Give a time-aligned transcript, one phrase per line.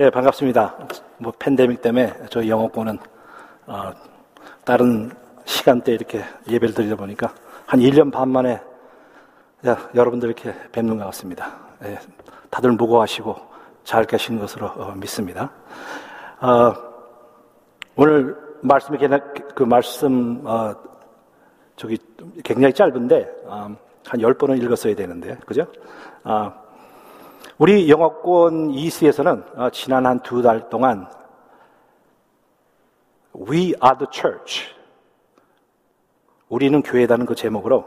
[0.00, 0.74] 예, 반갑습니다.
[1.18, 2.98] 뭐 팬데믹 때문에 저희 영어권은
[3.66, 3.92] 어,
[4.64, 5.10] 다른
[5.44, 7.34] 시간대 이렇게 예배를 드리다 보니까
[7.66, 8.58] 한 1년 반 만에
[9.66, 11.58] 야, 여러분들 이렇게 뵙는 것 같습니다.
[11.84, 11.98] 예,
[12.48, 13.36] 다들 무거워하시고
[13.84, 15.50] 잘 계신 것으로 어, 믿습니다.
[16.40, 16.72] 어,
[17.94, 18.96] 오늘 말씀이
[19.54, 20.74] 그 말씀 어,
[21.76, 21.98] 저기
[22.42, 23.68] 굉장히 짧은데 어,
[24.06, 25.66] 한 10번은 읽었어야 되는데 그죠?
[26.24, 26.61] 아,
[27.58, 31.06] 우리 영어권 이스에서는 어, 지난 한 두 달 동안
[33.34, 34.74] We are the church.
[36.48, 37.84] 우리는 교회다는 그 제목으로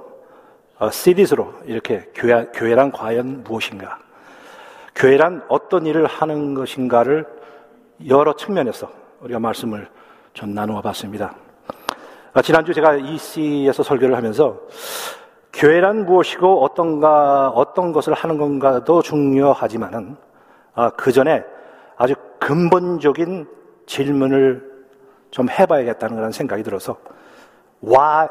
[0.80, 4.00] 어, 시리즈로 이렇게 교회, 교회란 과연 무엇인가?
[4.96, 7.26] 교회란 어떤 일을 하는 것인가를
[8.08, 8.90] 여러 측면에서
[9.22, 9.90] 우리가 말씀을
[10.34, 11.36] 좀 나누어 봤습니다.
[12.34, 14.60] 어, 지난주 제가 EC에서 설교를 하면서
[15.56, 20.18] 교회란 무엇이고 어떤가, 어떤 것을 하는 건가도 중요하지만은,
[20.74, 21.46] 아, 그 전에
[21.96, 23.48] 아주 근본적인
[23.86, 24.86] 질문을
[25.32, 26.98] 좀 해봐야겠다는 그런 생각이 들어서,
[27.82, 28.28] why,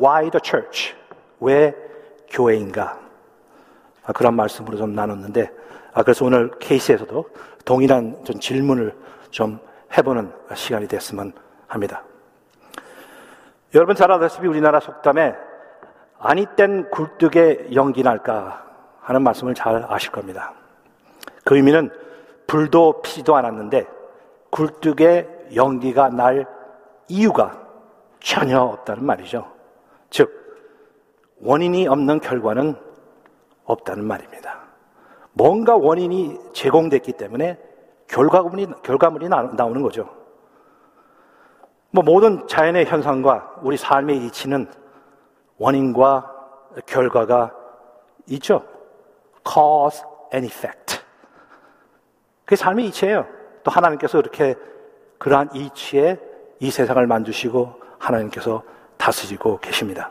[0.00, 0.94] why the church?
[1.40, 1.74] 왜
[2.30, 3.00] 교회인가?
[4.06, 5.50] 아, 그런 말씀으로 좀 나눴는데,
[5.92, 7.24] 아, 그래서 오늘 케이스에서도
[7.64, 8.94] 동일한 좀 질문을
[9.30, 9.58] 좀
[9.96, 11.32] 해보는 시간이 됐으면
[11.66, 12.04] 합니다.
[13.74, 15.34] 여러분 잘 아다시피 우리나라 속담에
[16.26, 18.64] 아니 땐 굴뚝에 연기 날까
[19.02, 20.54] 하는 말씀을 잘 아실 겁니다.
[21.44, 21.90] 그 의미는
[22.46, 23.86] 불도 피지도 않았는데
[24.48, 26.46] 굴뚝에 연기가 날
[27.08, 27.60] 이유가
[28.20, 29.46] 전혀 없다는 말이죠.
[30.08, 30.30] 즉,
[31.42, 32.74] 원인이 없는 결과는
[33.66, 34.60] 없다는 말입니다.
[35.34, 37.58] 뭔가 원인이 제공됐기 때문에
[38.08, 40.08] 결과물이, 결과물이 나오는 거죠.
[41.90, 44.83] 뭐 모든 자연의 현상과 우리 삶의 이치는
[45.58, 46.30] 원인과
[46.86, 47.52] 결과가
[48.28, 48.64] 있죠.
[49.46, 50.02] cause
[50.32, 51.00] and effect.
[52.44, 53.26] 그게 삶의 이치예요.
[53.62, 54.54] 또 하나님께서 이렇게
[55.18, 56.18] 그러한 이치에
[56.60, 58.62] 이 세상을 만드시고 하나님께서
[58.96, 60.10] 다스리고 계십니다.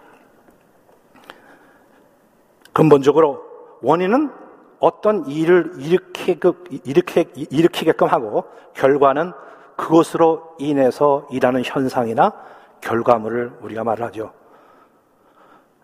[2.73, 3.43] 근본적으로
[3.81, 4.31] 원인은
[4.79, 6.39] 어떤 일을 일으키,
[6.83, 9.31] 일으키, 일으키게끔 하고 결과는
[9.77, 12.33] 그것으로 인해서 일하는 현상이나
[12.81, 14.33] 결과물을 우리가 말을 하죠.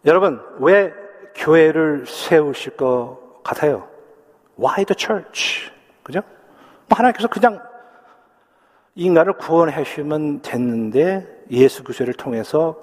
[0.05, 0.93] 여러분, 왜
[1.35, 3.87] 교회를 세우실 것 같아요?
[4.57, 5.71] Why the church?
[6.03, 6.21] 그죠?
[6.87, 7.61] 뭐 하나님께서 그냥
[8.95, 12.77] 인간을 구원해 주시면 됐는데 예수 그리스도를 통해서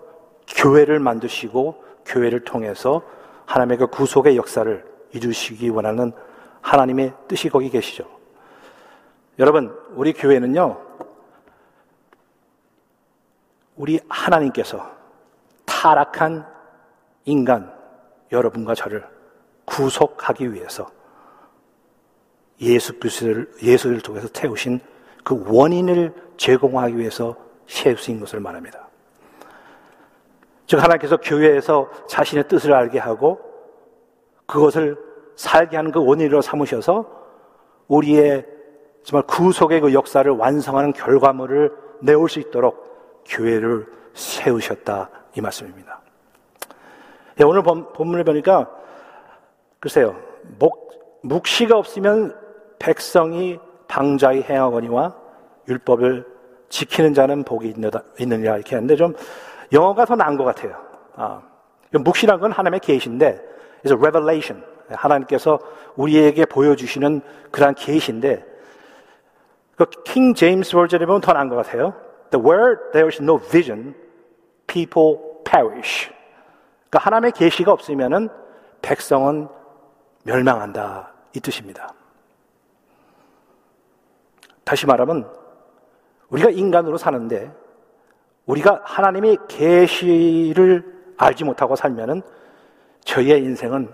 [0.48, 3.02] 교회를 만드시고 교회를 통해서
[3.46, 6.12] 하나님의 그 구속의 역사를 이루시기 원하는
[6.60, 8.04] 하나님의 뜻이 거기 계시죠.
[9.38, 10.80] 여러분, 우리 교회는요,
[13.76, 14.90] 우리 하나님께서
[15.66, 16.55] 타락한
[17.26, 17.72] 인간,
[18.32, 19.04] 여러분과 저를
[19.66, 20.88] 구속하기 위해서
[22.60, 24.80] 예수 그리스도를 예수를 통해서 태우신
[25.22, 28.88] 그 원인을 제공하기 위해서 세우신 것을 말합니다.
[30.66, 33.40] 즉 하나님께서 교회에서 자신의 뜻을 알게 하고
[34.46, 34.96] 그것을
[35.36, 37.26] 살게 하는 그 원인으로 삼으셔서
[37.88, 38.46] 우리의
[39.04, 41.72] 정말 구속의 그 역사를 완성하는 결과물을
[42.02, 46.05] 내올 수 있도록 교회를 세우셨다 이 말씀입니다.
[47.38, 48.70] 예, 오늘 본문을 보니까
[49.80, 50.16] 글쎄요
[50.58, 52.34] 목, 묵시가 없으면
[52.78, 53.58] 백성이
[53.88, 55.14] 방자히 행하거니와
[55.68, 56.26] 율법을
[56.68, 57.74] 지키는 자는 복이
[58.18, 59.14] 있느냐 이렇게 하는데 좀
[59.72, 60.76] 영어가 더 나은 것 같아요.
[61.14, 61.42] 아,
[61.92, 63.40] 묵시란 건 하나님의 계시인데
[63.80, 65.58] 그래서 revelation 하나님께서
[65.96, 67.20] 우리에게 보여주시는
[67.50, 68.44] 그러한 계시인데
[69.76, 71.94] 그킹 제임스 버전에 보면 더 나은 것 같아요.
[72.30, 73.94] The where there is no vision,
[74.66, 76.10] people perish.
[76.88, 78.28] 그러니까 하나님의 계시가 없으면은
[78.82, 79.48] 백성은
[80.24, 81.92] 멸망한다 이 뜻입니다.
[84.64, 85.30] 다시 말하면
[86.28, 87.52] 우리가 인간으로 사는데
[88.46, 92.22] 우리가 하나님의 계시를 알지 못하고 살면은
[93.04, 93.92] 저희의 인생은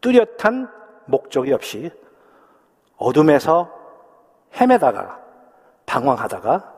[0.00, 0.70] 뚜렷한
[1.06, 1.90] 목적이 없이
[2.96, 3.72] 어둠에서
[4.54, 5.20] 헤매다가
[5.86, 6.74] 방황하다가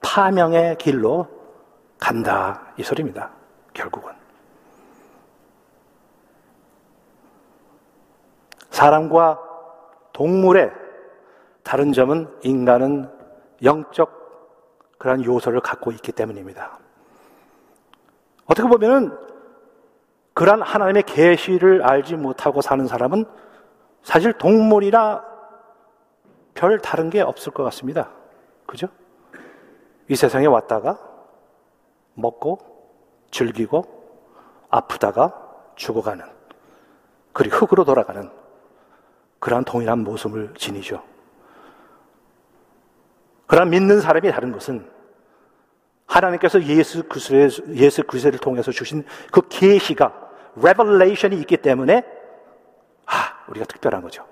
[0.00, 1.28] 파명의 길로
[1.98, 3.30] 간다 이 소리입니다.
[3.72, 4.19] 결국은
[8.80, 9.38] 사람과
[10.14, 10.72] 동물의
[11.62, 13.10] 다른 점은 인간은
[13.62, 16.78] 영적 그런 요소를 갖고 있기 때문입니다.
[18.46, 19.14] 어떻게 보면은
[20.32, 23.26] 그러한 하나님의 계시를 알지 못하고 사는 사람은
[24.02, 25.26] 사실 동물이나
[26.54, 28.08] 별 다른 게 없을 것 같습니다.
[28.64, 28.88] 그죠?
[30.08, 30.98] 이 세상에 왔다가
[32.14, 32.58] 먹고
[33.30, 33.84] 즐기고
[34.70, 35.34] 아프다가
[35.76, 36.24] 죽어가는
[37.34, 38.39] 그리고 흙으로 돌아가는
[39.40, 41.02] 그러한 동일한 모습을 지니죠.
[43.46, 44.88] 그러나 믿는 사람이 다른 것은
[46.06, 50.12] 하나님께서 예수 그리스도의 예수 그리스도를 통해서 주신 그 계시가
[50.56, 52.04] revelation이 있기 때문에
[53.06, 54.24] 아, 우리가 특별한 거죠.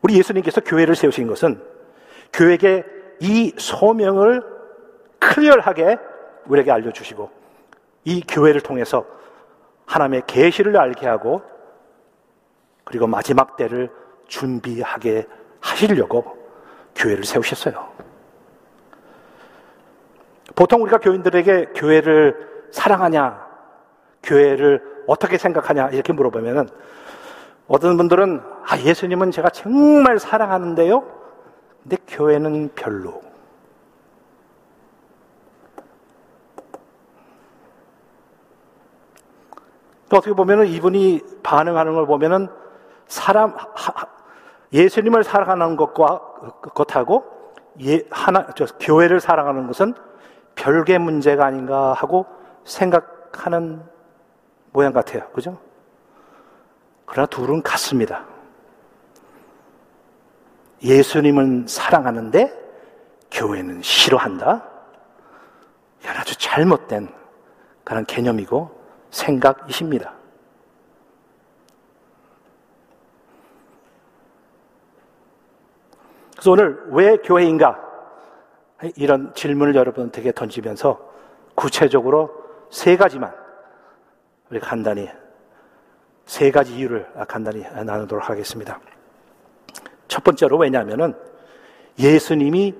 [0.00, 1.62] 우리 예수님께서 교회를 세우신 것은
[2.32, 2.84] 교회에게
[3.20, 4.42] 이 소명을
[5.20, 5.98] 클리어하게
[6.46, 7.30] 우리에게 알려주시고
[8.04, 9.06] 이 교회를 통해서
[9.86, 11.42] 하나님의 계시를 알게 하고
[12.84, 13.90] 그리고 마지막 때를
[14.26, 15.26] 준비하게
[15.60, 16.36] 하시려고
[16.94, 17.88] 교회를 세우셨어요.
[20.54, 23.46] 보통 우리가 교인들에게 교회를 사랑하냐,
[24.22, 26.68] 교회를 어떻게 생각하냐 이렇게 물어보면은
[27.68, 31.02] 어떤 분들은 아, 예수님은 제가 정말 사랑하는데요.
[31.82, 33.20] 근데 교회는 별로.
[40.12, 42.46] 또 어떻게 보면은 이분이 반응하는 걸 보면은
[43.06, 43.56] 사람
[44.70, 46.20] 예수님을 사랑하는 것과
[46.74, 47.24] 것하고
[47.80, 49.94] 예, 하나 저 교회를 사랑하는 것은
[50.54, 52.26] 별개 문제가 아닌가 하고
[52.64, 53.82] 생각하는
[54.72, 55.26] 모양 같아요.
[55.30, 55.56] 그죠?
[57.06, 58.26] 그러나 둘은 같습니다.
[60.82, 62.52] 예수님은 사랑하는데
[63.30, 64.62] 교회는 싫어한다?
[66.02, 67.08] 이건 아주 잘못된
[67.82, 68.81] 그런 개념이고
[69.12, 70.14] 생각이십니다.
[76.32, 77.80] 그래서 오늘 왜 교회인가?
[78.96, 81.12] 이런 질문을 여러분에게 던지면서
[81.54, 82.34] 구체적으로
[82.68, 83.32] 세 가지만
[84.50, 85.08] 우리 간단히
[86.26, 88.80] 세 가지 이유를 간단히 나누도록 하겠습니다.
[90.08, 91.14] 첫 번째로 왜냐하면은
[91.98, 92.74] 예수님이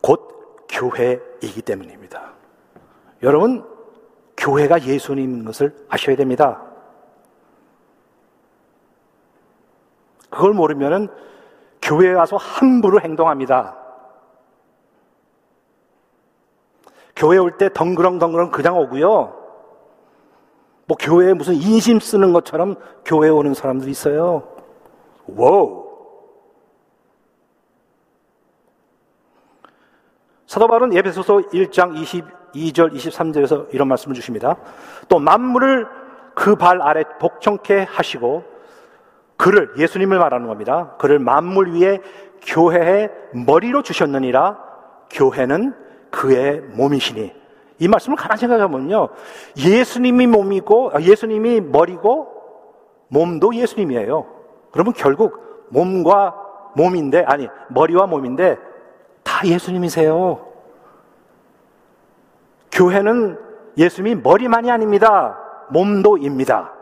[0.00, 2.32] 곧 교회이기 때문입니다.
[3.22, 3.71] 여러분,
[4.42, 6.60] 교회가 예수님인 것을 아셔야 됩니다.
[10.30, 11.08] 그걸 모르면은
[11.80, 13.76] 교회에 와서 함부로 행동합니다.
[17.14, 19.40] 교회 올 때 덩그렁덩그렁 그냥 오고요.
[20.86, 22.74] 뭐 교회에 무슨 인심 쓰는 것처럼
[23.04, 24.56] 교회에 오는 사람들이 있어요.
[25.28, 25.86] Wow.
[30.48, 31.96] 사도 바울은 에베소서 1장
[32.54, 34.56] 22절 23절에서 이런 말씀을 주십니다.
[35.08, 35.86] 또 만물을
[36.34, 38.44] 그 발 아래 복종케 하시고
[39.36, 40.94] 그를 예수님을 말하는 겁니다.
[40.98, 42.00] 그를 만물 위에
[42.42, 44.58] 교회의 머리로 주셨느니라
[45.10, 45.74] 교회는
[46.10, 47.32] 그의 몸이시니
[47.78, 49.08] 이 말씀을 가만 생각해보면요.
[49.56, 52.28] 예수님이 몸이고, 아, 예수님이 머리고,
[53.08, 54.24] 몸도 예수님이에요.
[54.70, 56.32] 그러면 결국 몸과
[56.76, 58.56] 몸인데, 아니, 머리와 몸인데,
[59.24, 60.51] 다 예수님이세요.
[62.72, 63.38] 교회는
[63.76, 65.38] 예수님이 머리만이 아닙니다.
[65.70, 66.72] 몸도입니다.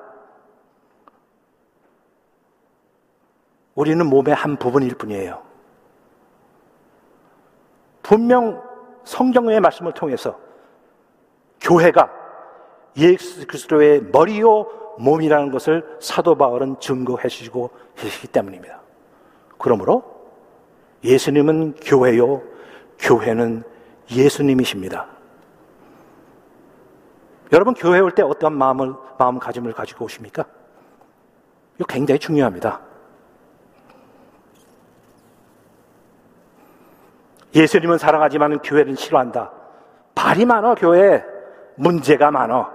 [3.75, 5.43] 우리는 몸의 한 부분일 뿐이에요.
[8.03, 8.63] 분명
[9.05, 10.39] 성경의 말씀을 통해서
[11.61, 12.11] 교회가
[12.97, 14.67] 예수 그리스도의 머리요
[14.99, 18.81] 몸이라는 것을 사도 바울은 증거해 주시고 계시기 때문입니다.
[19.59, 20.03] 그러므로
[21.05, 22.43] 예수님은 교회요,
[22.99, 23.63] 교회는
[24.11, 25.20] 예수님이십니다.
[27.53, 30.45] 여러분 교회 올 때 어떤 마음을 마음가짐을 가지고 오십니까?
[31.77, 32.81] 이거 굉장히 중요합니다.
[37.55, 39.51] 예수님은 사랑하지만 교회는 싫어한다.
[40.15, 41.25] 발이 많아 교회.
[41.77, 42.71] 문제가 많아.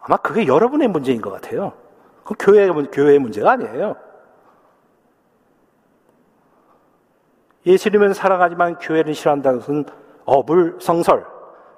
[0.00, 1.72] 아마 그게 여러분의 문제인 것 같아요.
[2.24, 3.96] 그 교회, 교회의 문제가 아니에요.
[7.64, 9.84] 예수님은 사랑하지만 교회는 싫어한다는 것은
[10.24, 11.26] 어불성설,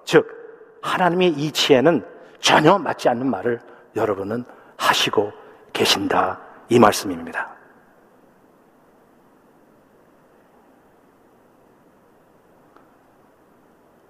[0.04, 0.37] 즉
[0.82, 2.04] 하나님의 이치에는
[2.40, 3.60] 전혀 맞지 않는 말을
[3.96, 4.44] 여러분은
[4.76, 5.32] 하시고
[5.72, 7.58] 계신다 이 말씀입니다.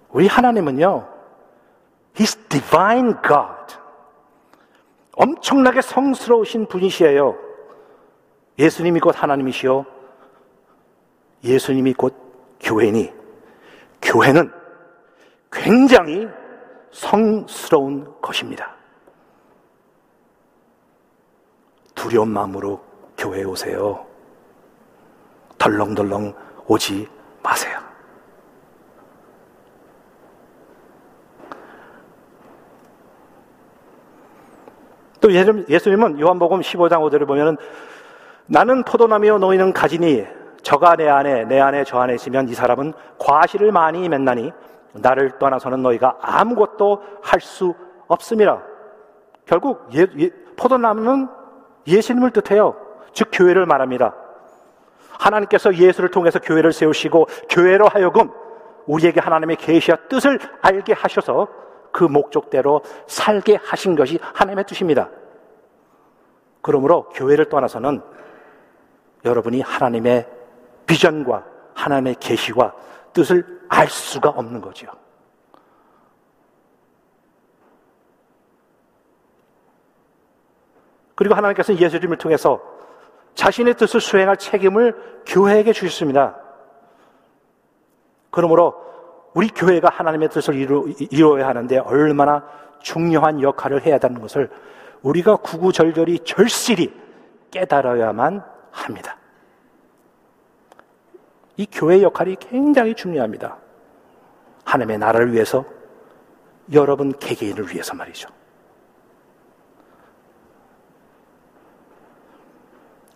[0.09, 1.07] 우리 하나님은요,
[2.15, 3.75] He's divine God.
[5.13, 7.37] 엄청나게 성스러우신 분이시에요.
[8.57, 9.85] 예수님이 곧 하나님이시요.
[11.43, 12.15] 예수님이 곧
[12.59, 13.13] 교회니,
[14.01, 14.51] 교회는
[15.51, 16.27] 굉장히
[16.91, 18.75] 성스러운 것입니다.
[21.95, 22.81] 두려운 마음으로
[23.17, 24.05] 교회에 오세요.
[25.57, 26.33] 덜렁덜렁
[26.67, 27.07] 오지
[27.43, 27.79] 마세요.
[35.19, 37.57] 또 예수님은 요한복음 15장 5절을 보면은
[38.45, 40.25] 나는 포도나무요 너희는 가지니
[40.63, 44.51] 저가 내 안에 내 안에 저 안에 있으면 이 사람은 과실을 많이 맺나니
[44.93, 47.73] 나를 떠나서는 너희가 아무것도 할 수
[48.07, 48.61] 없습니다.
[49.45, 51.29] 결국 예, 예, 포도나무는
[51.87, 52.75] 예수님을 뜻해요.
[53.13, 54.15] 즉 교회를 말합니다.
[55.19, 58.31] 하나님께서 예수를 통해서 교회를 세우시고 교회로 하여금
[58.87, 61.47] 우리에게 하나님의 계시와 뜻을 알게 하셔서
[61.91, 65.09] 그 목적대로 살게 하신 것이 하나님의 뜻입니다.
[66.61, 68.01] 그러므로 교회를 떠나서는
[69.25, 70.27] 여러분이 하나님의
[70.85, 72.73] 비전과 하나님의 계시와
[73.13, 74.87] 뜻을 알 수가 없는 거죠.
[81.15, 82.61] 그리고 하나님께서는 예수님을 통해서
[83.35, 86.37] 자신의 뜻을 수행할 책임을 교회에게 주셨습니다.
[88.31, 88.73] 그러므로
[89.33, 92.45] 우리 교회가 하나님의 뜻을 이루, 이루어야 하는데 얼마나
[92.81, 94.49] 중요한 역할을 해야 하는 것을
[95.01, 96.93] 우리가 구구절절히 절실히
[97.51, 99.18] 깨달아야만 합니다.
[101.59, 103.57] 이 교회 역할이 굉장히 중요합니다.
[104.63, 105.65] 하나님의 나라를 위해서
[106.71, 108.29] 여러분 개개인을 위해서 말이죠.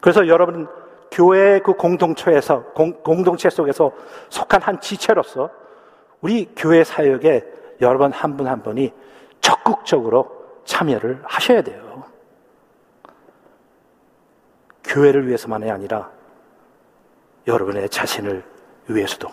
[0.02, 0.68] 그래서 여러분
[1.10, 3.94] 교회 그 공동체에서 공, 공동체 속에서
[4.28, 5.50] 속한 한 지체로서
[6.20, 7.46] 우리 교회 사역에
[7.80, 8.92] 여러분 한 분한 한 분이
[9.40, 12.04] 적극적으로 참여를 하셔야 돼요.
[14.84, 16.12] 교회를 위해서만이 아니라
[17.48, 18.44] 여러분의 자신을
[18.88, 19.30] 위해서도.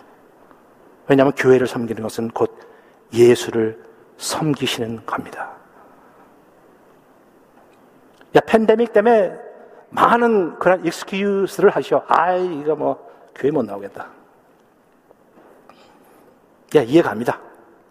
[1.07, 2.57] 왜냐하면 교회를 섬기는 것은 곧
[3.13, 3.83] 예수를
[4.17, 5.51] 섬기시는 겁니다.
[8.35, 9.37] 야, 팬데믹 때문에
[9.89, 12.05] 많은 그런 익스큐스를 하셔.
[12.07, 14.07] 아이, 이거 뭐, 교회 못 나오겠다.
[16.75, 17.39] 야, 이해갑니다.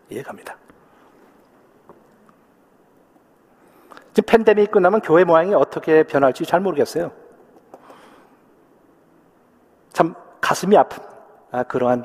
[0.09, 0.57] 이해갑니다.
[4.15, 7.13] 지금 팬데믹 끝나면 교회 모양이 어떻게 변할지 잘 모르겠어요.
[9.93, 11.03] 참 가슴이 아픈
[11.51, 12.05] 아, 그러한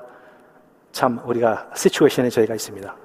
[0.92, 2.96] 참 우리가 시츄에이션에 저희가 있습니다.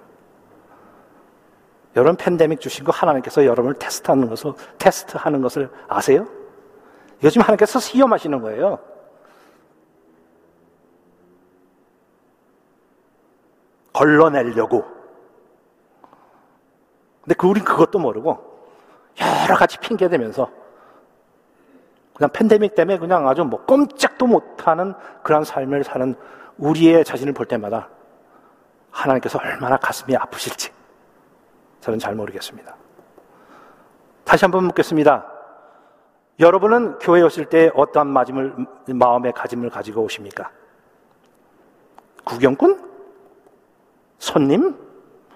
[1.96, 6.26] 여러분 팬데믹 주신 거 하나님께서 여러분을 테스트하는 것을 테스트하는 것을 아세요?
[7.22, 8.78] 요즘 하나님께서 시험하시는 거예요.
[13.92, 14.84] 걸러내려고.
[17.22, 18.38] 근데 그 우린 그것도 모르고
[19.20, 20.50] 여러 가지 핑계 대면서
[22.20, 26.14] 그냥 팬데믹 때문에 그냥 아주 뭐 꼼짝도 못하는 그런 삶을 사는
[26.58, 27.88] 우리의 자신을 볼 때마다
[28.90, 30.70] 하나님께서 얼마나 가슴이 아프실지
[31.80, 32.76] 저는 잘 모르겠습니다.
[34.24, 35.32] 다시 한번 묻겠습니다.
[36.40, 38.54] 여러분은 교회에 오실 때 어떠한 마음을,
[38.88, 40.50] 마음의 가짐을 가지고 오십니까?
[42.24, 42.86] 구경꾼?
[44.18, 44.76] 손님?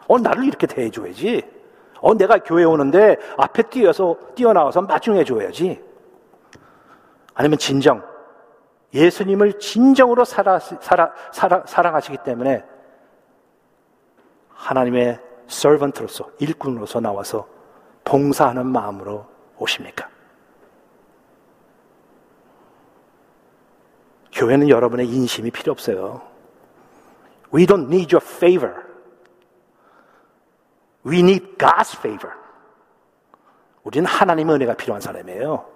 [0.06, 1.50] 어, 나를 이렇게 대해줘야지.
[2.02, 5.93] 어, 내가 교회 오는데 앞에 뛰어서, 뛰어나와서 마중해줘야지.
[7.34, 8.02] 아니면 진정.
[8.92, 12.64] 예수님을 진정으로 살아, 살아, 살아, 사랑하시기 때문에
[14.50, 17.48] 하나님의 서번트로서, 일꾼으로서 나와서
[18.04, 19.26] 봉사하는 마음으로
[19.58, 20.08] 오십니까?
[24.32, 26.22] 교회는 여러분의 인심이 필요 없어요.
[27.54, 28.74] We don't need your favor.
[31.06, 32.34] We need God's favor.
[33.84, 35.74] 우리는 하나님의 은혜가 필요한 사람이에요.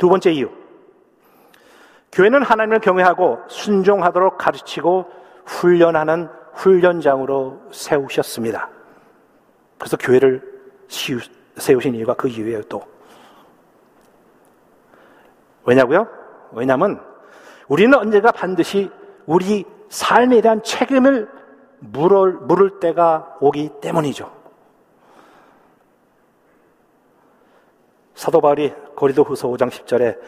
[0.00, 0.48] 두 번째 이유.
[2.10, 5.06] 교회는 하나님을 경외하고 순종하도록 가르치고
[5.44, 8.70] 훈련하는 훈련장으로 세우셨습니다.
[9.78, 10.42] 그래서 교회를
[11.56, 12.82] 세우신 이유가 그 이유예요, 또.
[15.66, 16.08] 왜냐고요?
[16.52, 17.00] 왜냐하면
[17.68, 18.90] 우리는 언제가 반드시
[19.26, 21.28] 우리 삶에 대한 책임을
[21.80, 24.39] 물을, 물을 때가 오기 때문이죠.
[28.20, 30.18] 사도 바울이 고리도 후서 5장 10절에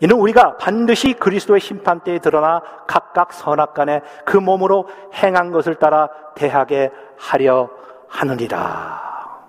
[0.00, 6.90] 이는 우리가 반드시 그리스도의 심판대에 드러나 각각 선악 간에 그 몸으로 행한 것을 따라 대하게
[7.18, 7.68] 하려
[8.08, 9.42] 하느니라.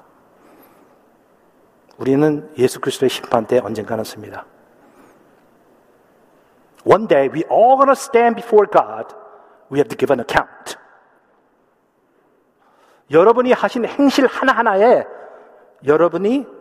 [1.97, 4.45] 우리는 예수 그리스도의 심판대에 언젠가는 씁니다.
[6.83, 9.15] One day we all gonna stand before God.
[9.71, 10.75] We have to give an account.
[13.11, 15.05] 여러분이 하신 행실 하나하나에
[15.85, 16.52] 여러분이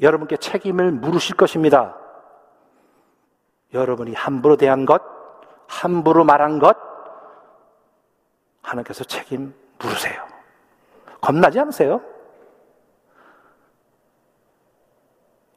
[0.00, 1.96] 여러분께 책임을 물으실 것입니다.
[3.72, 5.02] 여러분이 함부로 대한 것,
[5.66, 6.76] 함부로 말한 것,
[8.62, 10.26] 하나님께서 책임 물으세요.
[11.20, 12.00] 겁나지 않으세요?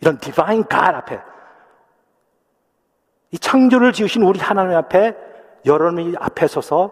[0.02, 1.22] 이런 디바인 갓 앞에
[3.32, 5.16] 이 창조를 지으신 우리 하나님 앞에
[5.66, 6.92] 여러분이 앞에 서서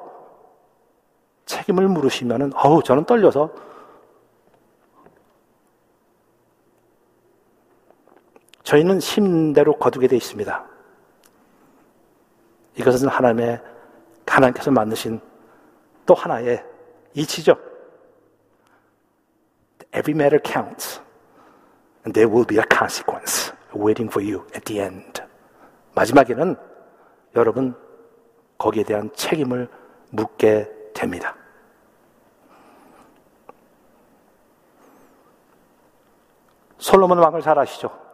[1.45, 3.51] 책임을 물으시면은 어우 저는 떨려서
[8.67, 10.65] 저희는 심대로 거두게 되어 있습니다.
[12.75, 13.61] 이것은 하나님의
[14.27, 15.21] 하나님께서 만드신
[16.05, 16.65] 또 하나의
[17.13, 17.57] 이치죠.
[19.95, 20.99] every matter counts.
[22.05, 25.21] And there will be a consequence waiting for you at the end.
[25.95, 26.57] 마지막에는
[27.37, 27.73] 여러분
[28.57, 29.69] 거기에 대한 책임을
[30.11, 31.37] 묻게 됩니다.
[36.77, 38.06] 솔로몬 왕을 잘 아시죠?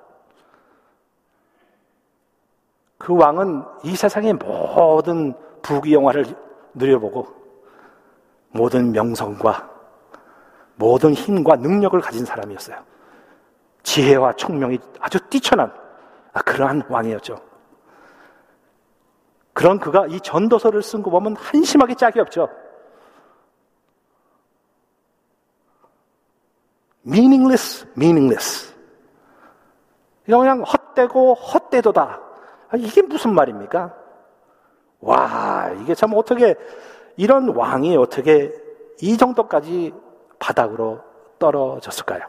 [3.04, 6.26] 그 왕은 이 세상의 모든 부귀영화를
[6.74, 7.28] 누려보고
[8.52, 9.70] 모든 명성과
[10.76, 12.78] 모든 힘과 능력을 가진 사람이었어요.
[13.84, 15.70] 지혜와 총명이 아주 뛰쳐난
[16.32, 17.36] 아, 그러한 왕이었죠.
[19.52, 22.48] 그런 그가 이 전도서를 쓴 거 보면 한심하게 짝이 없죠.
[27.06, 28.74] meaningless, meaningless.
[30.24, 32.33] 그냥 헛되고 헛되도다.
[32.78, 33.94] 이게 무슨 말입니까?
[35.02, 36.56] 와, 이게 참 어떻게,
[37.18, 38.52] 이런 왕이 어떻게
[39.02, 39.94] 이 정도까지
[40.40, 41.02] 바닥으로
[41.40, 42.22] 떨어졌을까요?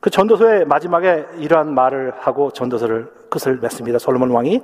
[0.00, 3.98] 그 전도서의 마지막에 이러한 말을 하고 전도서를 끝을 맺습니다.
[3.98, 4.62] 솔로몬 왕이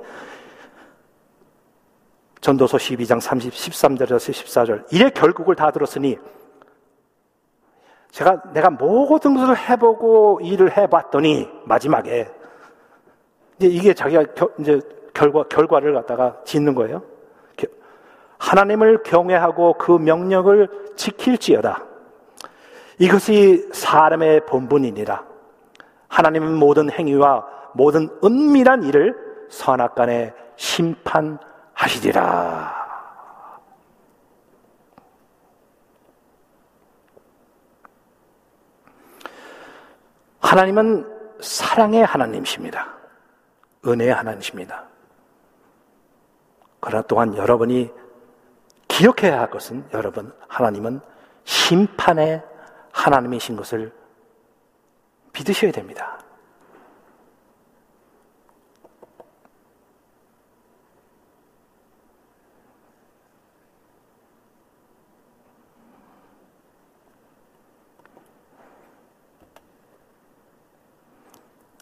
[2.41, 4.91] 전도서 12장 30, 13절에서 14절.
[4.91, 6.17] 이래 결국을 다 들었으니
[8.17, 12.27] 제가 내가 모든 것을 해보고 일을 해봤더니 마지막에
[13.57, 14.81] 이제 이게 자기가 겨, 이제
[15.13, 17.03] 결과 결과를 갖다가 짓는 거예요.
[18.39, 21.85] 하나님을 경외하고 그 명령을 지킬지어다.
[22.97, 25.23] 이것이 사람의 본분이니라.
[26.07, 29.15] 하나님은 모든 행위와 모든 은밀한 일을
[29.49, 32.76] 선악간에 심판하시리라.
[40.47, 41.05] 하나님은
[41.41, 42.95] 사랑의 하나님이십니다.
[43.85, 44.85] 은혜의 하나님이십니다.
[46.79, 47.91] 그러나 또한 여러분이
[48.87, 51.01] 기억해야 할 것은 여러분, 하나님은
[51.43, 52.41] 심판의
[52.93, 53.93] 하나님이신 것을
[55.33, 56.17] 믿으셔야 됩니다.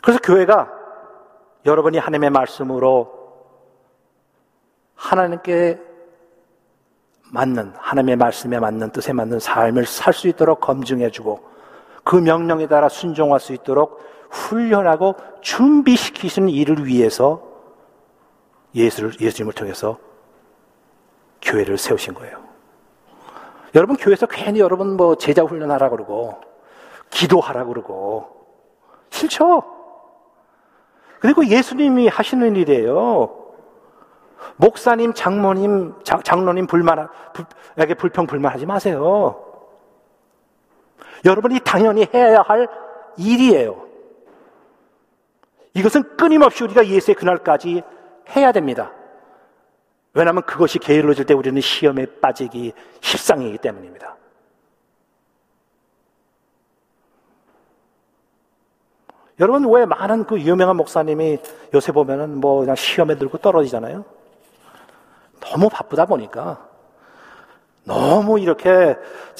[0.05, 0.71] 그래서 교회가
[1.65, 3.11] 여러분이 하나님의 말씀으로
[4.93, 5.81] 하나님께
[7.33, 11.49] 맞는, 하나님의 말씀에 맞는 뜻에 맞는 삶을 살 수 있도록 검증해 주고
[12.03, 17.41] 그 명령에 따라 순종할 수 있도록 훈련하고 준비시키시는 일을 위해서
[18.75, 19.97] 예수를, 예수님을 통해서
[21.41, 22.43] 교회를 세우신 거예요.
[23.73, 26.39] 여러분, 교회에서 괜히 여러분 뭐 제자 훈련하라 그러고,
[27.09, 28.29] 기도하라 그러고,
[29.09, 29.74] 싫죠?
[31.19, 33.45] 그리고 예수님이 하시는 일이에요.
[34.57, 39.41] 목사님, 장모님, 장, 장로님 불만에게 불평 불만하지 마세요.
[41.25, 42.67] 여러분이 당연히 해야 할
[43.17, 43.85] 일이에요.
[45.73, 47.83] 이것은 끊임없이 우리가 예수의 그날까지
[48.35, 48.91] 해야 됩니다.
[50.13, 54.15] 왜냐하면 그것이 게을러질 때 우리는 시험에 빠지기 십상이기 때문입니다.
[59.39, 61.39] 여러분 왜 많은 그 유명한 목사님이
[61.73, 64.05] 요새 보면은 뭐 그냥 시험에 들고 떨어지잖아요?
[65.41, 66.67] 너무 바쁘다 보니까
[67.83, 68.95] 너무 이렇게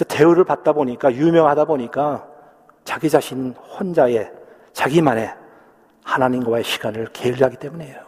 [0.07, 2.27] 대우를 받다 보니까 유명하다 보니까
[2.83, 4.31] 자기 자신 혼자의
[4.73, 5.33] 자기만의
[6.03, 8.05] 하나님과의 시간을 게을리하기 때문이에요.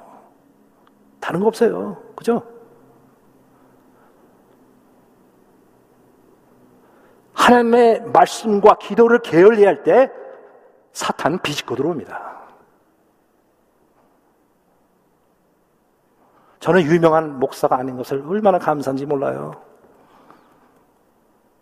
[1.20, 1.98] 다른 거 없어요.
[2.16, 2.44] 그죠?
[7.34, 10.12] 하나님의 말씀과 기도를 게을리할 때
[10.98, 12.38] 사탄은 비집고 들어옵니다.
[16.60, 19.62] 저는 유명한 목사가 아닌 것을 얼마나 감사한지 몰라요.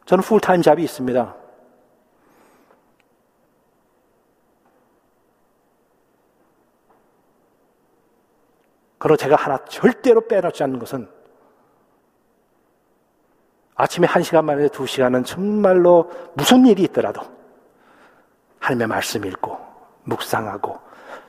[0.05, 1.35] 저는 풀타임 잡이 있습니다.
[8.97, 11.09] 그리고 제가 하나 절대로 빼놓지 않는 것은
[13.75, 17.34] 아침에 한 시간 만에 두 시간은 정말로 무슨 일이 있더라도
[18.65, 19.57] 하나님의 말씀 읽고
[20.05, 20.79] 묵상하고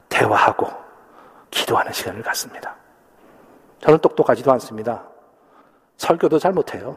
[0.08, 0.68] 대화하고
[1.50, 2.74] 기도하는 시간을 갖습니다.
[3.80, 5.06] 저는 똑똑하지도 않습니다.
[5.98, 6.96] 설교도 잘 못해요.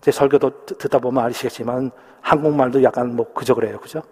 [0.00, 3.80] 제 설교도 듣다 보면 아시겠지만 한국말도 약간 뭐 그저 그래요.
[3.80, 4.02] 그죠?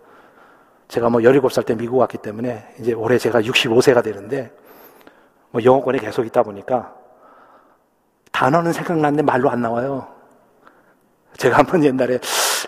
[0.89, 4.53] 제가 뭐 17살 때 미국 왔기 때문에 이제 올해 제가 65세가 되는데
[5.51, 6.93] 뭐 영어권에 계속 있다 보니까
[8.33, 10.13] 단어는 생각났는데 말로 안 나와요.
[11.37, 12.19] 제가 한번 옛날에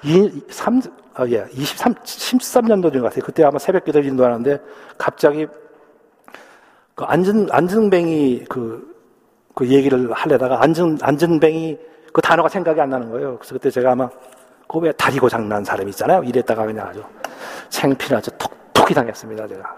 [0.04, 0.80] 이, 3,
[1.16, 3.24] 아, 예, 23, 13년도 전 같아요.
[3.24, 4.58] 그때 아마 새벽 기도 인도하는데
[4.98, 5.46] 갑자기
[6.94, 8.96] 그 안전, 안전뱅이 그
[9.56, 11.78] 그 얘기를 하려다가 안전, 안전뱅이
[12.12, 13.38] 그 단어가 생각이 안 나는 거예요.
[13.38, 14.06] 그래서 그때 제가 아마
[14.68, 16.22] 그왜 다리 고장 난 사람 있잖아요.
[16.24, 17.02] 이랬다가 그냥 아주
[17.70, 19.48] 생피를 아주 톡톡히 당했습니다.
[19.48, 19.76] 제가.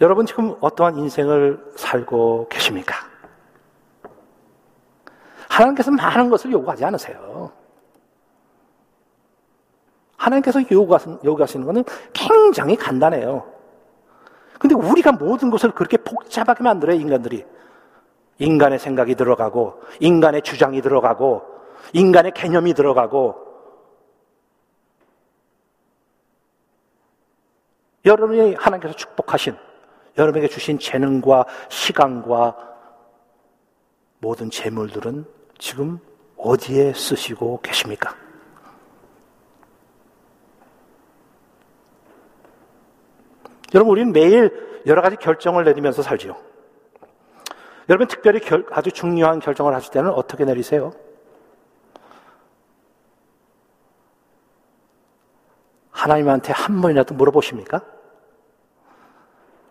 [0.00, 2.94] 여러분 지금 어떠한 인생을 살고 계십니까?
[5.56, 7.50] 하나님께서 많은 것을 요구하지 않으세요.
[10.16, 13.50] 하나님께서 요구하시는 것은 굉장히 간단해요.
[14.58, 17.44] 근데 우리가 모든 것을 그렇게 복잡하게 만들어요, 인간들이.
[18.38, 21.42] 인간의 생각이 들어가고, 인간의 주장이 들어가고,
[21.94, 23.46] 인간의 개념이 들어가고,
[28.04, 29.56] 여러분이 하나님께서 축복하신,
[30.18, 32.56] 여러분에게 주신 재능과 시간과
[34.18, 35.98] 모든 재물들은 지금
[36.36, 38.14] 어디에 쓰시고 계십니까?
[43.74, 46.36] 여러분, 우리는 매일 여러 가지 결정을 내리면서 살지요.
[47.88, 50.92] 여러분, 특별히 결, 아주 중요한 결정을 하실 때는 어떻게 내리세요?
[55.90, 57.80] 하나님한테 한 번이라도 물어보십니까?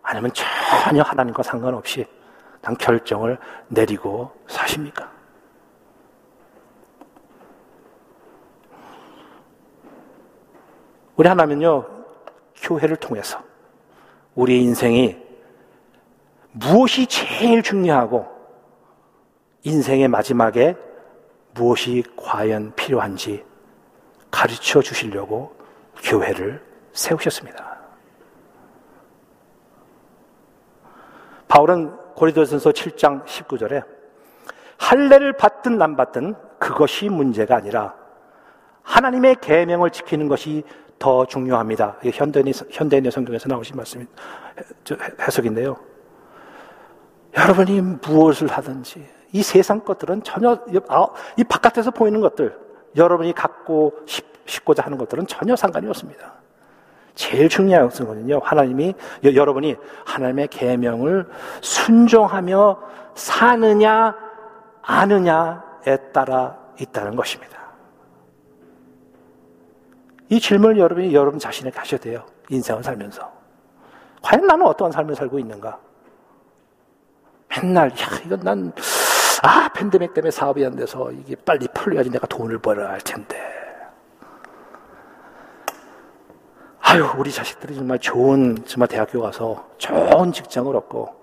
[0.02, 2.06] 아니면 전혀 하나님과 상관없이
[2.60, 5.15] 난 결정을 내리고 사십니까?
[11.16, 11.84] 우리 하나님은요,
[12.56, 13.42] 교회를 통해서
[14.34, 15.16] 우리 인생이
[16.52, 18.26] 무엇이 제일 중요하고
[19.62, 20.76] 인생의 마지막에
[21.54, 23.44] 무엇이 과연 필요한지
[24.30, 25.56] 가르쳐 주시려고
[26.02, 27.76] 교회를 세우셨습니다.
[31.48, 33.84] 바울은 고리도전서 7장 19절에
[34.78, 37.94] 할례를 받든 안 받든 그것이 문제가 아니라
[38.82, 40.64] 하나님의 계명을 지키는 것이
[40.98, 41.96] 더 중요합니다.
[42.12, 44.06] 현대인, 현대인의 성경에서 나오신 말씀,
[45.20, 45.76] 해석인데요.
[47.36, 51.06] 여러분이 무엇을 하든지, 이 세상 것들은 전혀, 아,
[51.36, 52.58] 이 바깥에서 보이는 것들,
[52.96, 53.92] 여러분이 갖고
[54.46, 56.34] 싶고자 하는 것들은 전혀 상관이 없습니다.
[57.14, 61.26] 제일 중요한 것은요, 하나님이, 여러분이 하나님의 계명을
[61.60, 62.80] 순종하며
[63.14, 64.14] 사느냐,
[64.82, 67.55] 아느냐에 따라 있다는 것입니다.
[70.28, 72.26] 이 질문을 여러분이 여러분 자신에게 하셔야 돼요.
[72.50, 73.32] 인생을 살면서.
[74.22, 75.78] 과연 나는 어떠한 삶을 살고 있는가?
[77.48, 78.72] 맨날, 야, 이건 난,
[79.42, 83.40] 아, 팬데믹 때문에 사업이 안 돼서 이게 빨리 풀려야지 내가 돈을 벌어야 할 텐데.
[86.80, 91.14] 아유, 우리 자식들이 정말 좋은, 정말 대학교 가서 좋은 직장을 얻고,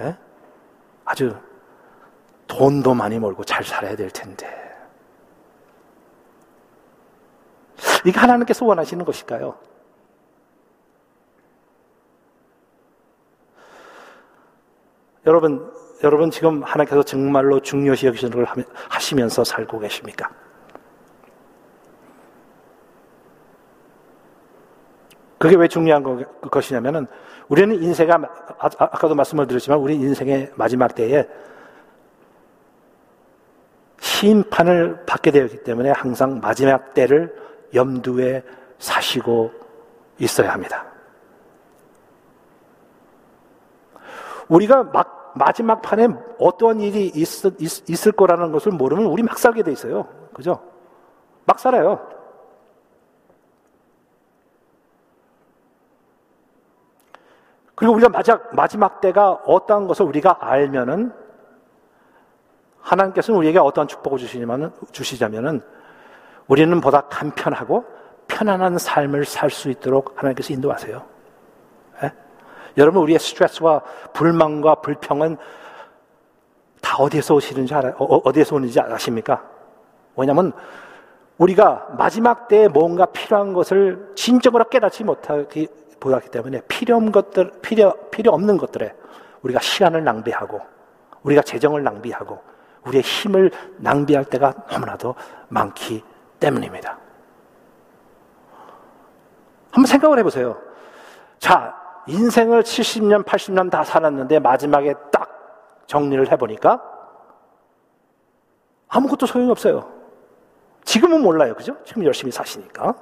[0.00, 0.16] 에?
[1.04, 1.36] 아주
[2.46, 4.71] 돈도 많이 벌고 잘 살아야 될 텐데.
[8.04, 9.56] 이게 하나님께서 원하시는 것일까요?
[15.26, 18.46] 여러분, 여러분 지금 하나님께서 정말로 중요시 여기시는 걸
[18.88, 20.30] 하시면서 살고 계십니까?
[25.38, 27.06] 그게 왜 중요한 것이냐면은
[27.48, 31.26] 우리는 인생가 아, 아, 아까도 말씀을 드렸지만 우리 인생의 마지막 때에
[34.00, 37.34] 심판을 받게 되었기 때문에 항상 마지막 때를
[37.74, 38.42] 염두에
[38.78, 39.52] 사시고
[40.18, 40.84] 있어야 합니다.
[44.48, 46.08] 우리가 막 마지막 판에
[46.38, 50.06] 어떠한 일이 있, 있, 을 거라는 것을 모르면 우리 막 살게 돼 있어요.
[50.34, 50.62] 그죠?
[51.46, 52.06] 막 살아요.
[57.74, 61.12] 그리고 우리가 마지막, 마지막 때가 어떠한 것을 우리가 알면은
[62.80, 65.62] 하나님께서는 우리에게 어떠한 축복을 주시냐면은, 주시자면은
[66.52, 67.86] 우리는 보다 간편하고
[68.28, 71.02] 편안한 삶을 살 수 있도록 하나님께서 인도하세요.
[72.02, 72.12] 예?
[72.76, 73.80] 여러분, 우리의 스트레스와
[74.12, 75.38] 불만과 불평은
[76.82, 77.94] 다 어디에서 오시는지 알아요?
[77.96, 79.42] 어, 어디에서 오는지 아십니까?
[80.14, 80.52] 왜냐면
[81.38, 85.68] 우리가 마지막 때에 뭔가 필요한 것을 진정으로 깨닫지 못하기
[86.00, 88.92] 보았기 때문에 필요 없는 것들, 필요, 필요 없는 것들에
[89.40, 90.60] 우리가 시간을 낭비하고
[91.22, 92.38] 우리가 재정을 낭비하고
[92.84, 95.14] 우리의 힘을 낭비할 때가 너무나도
[95.48, 96.04] 많기
[96.42, 96.98] 때문입니다.
[99.70, 100.60] 한번 생각을 해보세요.
[101.38, 101.74] 자,
[102.06, 106.82] 인생을 70년, 80년 다 살았는데 마지막에 딱 정리를 해보니까
[108.88, 109.90] 아무것도 소용이 없어요.
[110.84, 111.54] 지금은 몰라요.
[111.54, 111.76] 그죠?
[111.84, 112.94] 지금 열심히 사시니까.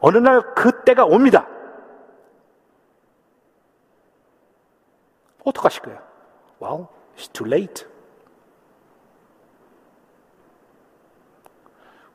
[0.00, 1.46] 어느 날 그때가 옵니다.
[5.44, 6.00] 어떡하실 거예요?
[6.60, 7.91] Wow, it's too late.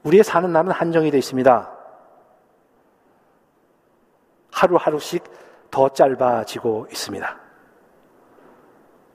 [0.08, 1.70] 우리의 사는 날은 한정이 되어 있습니다.
[4.52, 5.24] 하루하루씩
[5.70, 7.38] 더 짧아지고 있습니다.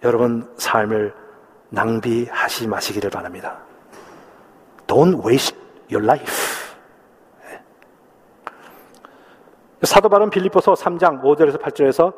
[0.05, 1.15] 여러분 삶을
[1.71, 3.59] 낭비하지 마시기를 바랍니다.
[4.87, 5.59] Don't waste
[5.91, 6.35] your life.
[9.83, 12.15] 사도 바울은 빌립보서 3장 5절에서 8절에서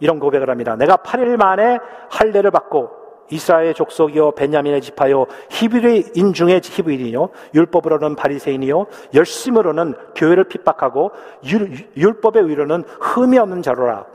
[0.00, 0.74] 이런 고백을 합니다.
[0.76, 1.78] 내가 8일 만에
[2.10, 11.12] 할례를 받고 이스라엘 족속이요 베냐민의 지파요 히브리인 중에 히브리인이요 율법으로는 바리새인이요 열심으로는 교회를 핍박하고
[11.44, 14.06] 율, 율법의 의로는 흠이 없는 자로라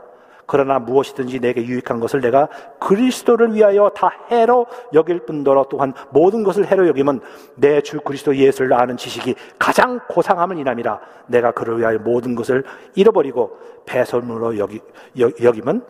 [0.46, 2.48] 그러나 무엇이든지 내게 유익한 것을 내가
[2.78, 7.20] 그리스도를 위하여 다 해로 여길 뿐더러 또한 모든 것을 해로 여기면
[7.54, 13.56] 내 주 그리스도 예수를 아는 지식이 가장 고상함을 인함이라 내가 그를 위하여 모든 것을 잃어버리고
[13.86, 14.80] 배설물로 여기,
[15.16, 15.84] 여기면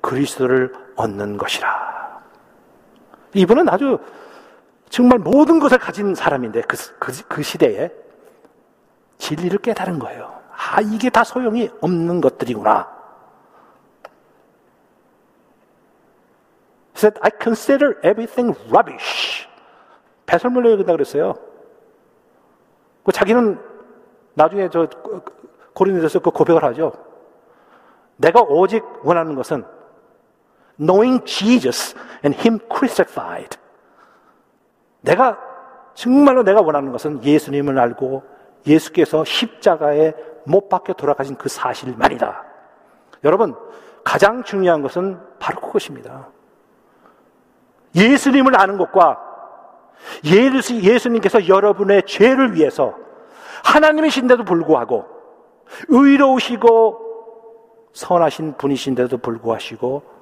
[0.00, 1.95] 그리스도를 얻는 것이라.
[3.34, 3.98] 이분은 아주
[4.88, 7.90] 정말 모든 것을 가진 사람인데 그, 그, 그 시대에
[9.18, 10.40] 진리를 깨달은 거예요.
[10.52, 12.96] 아, 이게 다 소용이 없는 것들이구나.
[16.94, 19.46] He said, I consider everything rubbish.
[20.24, 21.34] 배설물로 여긴다 그랬어요.
[23.04, 23.60] 그 자기는
[24.34, 24.88] 나중에 저
[25.74, 26.92] 고린도에서 그 고백을 하죠.
[28.16, 29.64] 내가 오직 원하는 것은
[30.80, 33.56] knowing Jesus and Him crucified.
[35.00, 35.38] 내가
[35.94, 38.22] 정말로 내가 원하는 것은 예수님을 알고
[38.66, 42.44] 예수께서 십자가에 못 박혀 돌아가신 그 사실만이다.
[43.24, 43.54] 여러분,
[44.04, 46.28] 가장 중요한 것은 바로 그것입니다.
[47.94, 49.20] 예수님을 아는 것과
[50.24, 52.94] 예수, 예수님께서 여러분의 죄를 위해서
[53.64, 55.06] 하나님이신데도 불구하고
[55.88, 57.06] 의로우시고
[57.92, 60.15] 선하신 분이신데도 불구하시고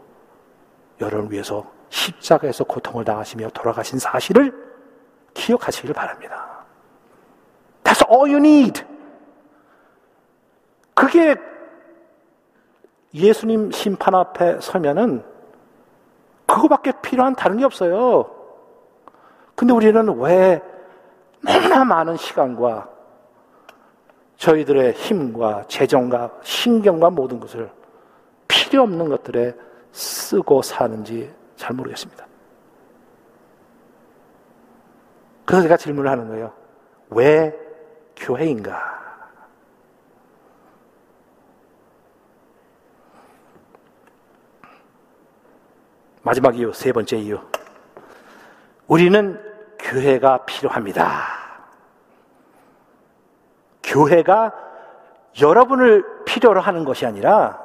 [1.00, 4.52] 여러분을 위해서 십자가에서 고통을 당하시며 돌아가신 사실을
[5.35, 6.64] 기억하시길 바랍니다.
[7.83, 8.83] That's all you need.
[10.94, 11.37] 그게
[13.12, 15.24] 예수님 심판 앞에 서면은
[16.46, 18.30] 그거밖에 필요한 다른 게 없어요.
[19.54, 20.61] 근데 우리는 왜
[21.40, 22.88] 너무나 많은 시간과
[24.37, 27.70] 저희들의 힘과 재정과 신경과 모든 것을
[28.48, 29.54] 필요 없는 것들에
[29.94, 32.26] 쓰고 사는지 잘 모르겠습니다.
[35.44, 36.52] 그래서 제가 질문을 하는 거예요.
[37.11, 37.57] 왜
[38.16, 38.92] 교회인가?
[46.22, 47.38] 마지막 이유, 세 번째 이유.
[48.88, 49.40] 우리는
[49.78, 51.22] 교회가 필요합니다.
[53.85, 54.52] 교회가
[55.40, 57.63] 여러분을 필요로 하는 것이 아니라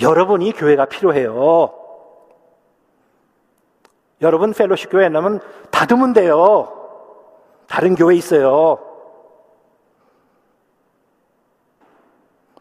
[0.00, 1.72] 여러분이 교회가 필요해요.
[4.20, 6.70] 여러분 펠로십 교회 나면 다듬으면 돼요.
[7.66, 8.78] 다른 교회 있어요.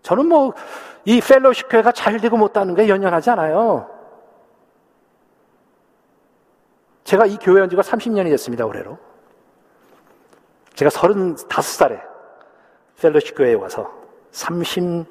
[0.01, 0.53] 저는 뭐
[1.05, 3.89] 이 펠로십 교회가 잘 되고 못하는 게 연연하지 않아요.
[7.03, 8.97] 제가 이 교회 온 지가 30년이 됐습니다, 올해로.
[10.75, 12.01] 제가 35살에
[13.01, 13.91] 펠로시 교회에 와서
[14.31, 15.05] 30,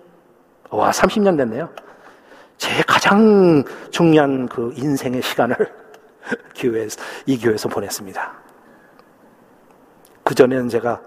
[0.70, 1.68] 와, 30년 됐네요.
[2.62, 5.57] 제 가장 중요한 그 인생의 시간을
[6.55, 8.33] 교회에서, 이 교회에서 보냈습니다.
[10.22, 11.01] 그전에는 제가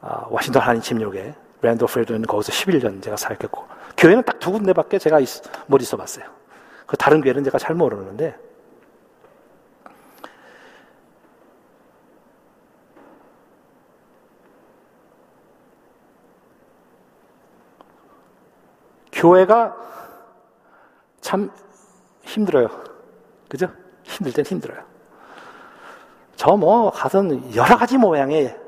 [0.00, 5.28] 아, 워싱턴 한인 침략에 랜더필드는 거기서 11년 제가 살겠고 교회는 딱 두 군데밖에 제가 있,
[5.66, 6.26] 못 있어 봤어요.
[6.86, 8.38] 그 다른 교회는 제가 잘 모르는데
[19.10, 19.90] 교회가
[21.20, 21.50] 참
[22.22, 22.68] 힘들어요.
[23.48, 23.68] 그죠?
[24.02, 24.82] 힘들 땐 힘들어요.
[26.36, 28.58] 저 뭐, 가선 여러 가지 모양의,